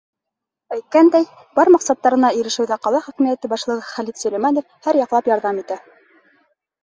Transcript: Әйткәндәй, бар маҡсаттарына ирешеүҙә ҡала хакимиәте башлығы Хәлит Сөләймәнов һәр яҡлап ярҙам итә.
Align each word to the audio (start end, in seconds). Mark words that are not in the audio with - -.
Әйткәндәй, 0.75 1.25
бар 1.59 1.69
маҡсаттарына 1.73 2.31
ирешеүҙә 2.37 2.77
ҡала 2.87 3.01
хакимиәте 3.09 3.51
башлығы 3.53 3.85
Хәлит 3.89 4.21
Сөләймәнов 4.23 4.69
һәр 4.87 4.99
яҡлап 5.03 5.29
ярҙам 5.35 5.61
итә. 5.65 5.77